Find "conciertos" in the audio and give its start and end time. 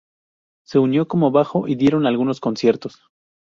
2.39-3.03